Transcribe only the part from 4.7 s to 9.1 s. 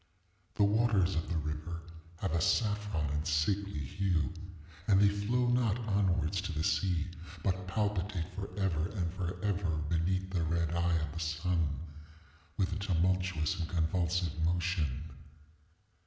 and they flow not onwards to the sea, but palpitate forever